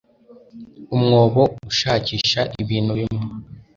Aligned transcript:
umwobo 0.95 1.41
ushakisha 1.69 2.41
ibintu 2.61 2.91
bimwe 2.99 3.27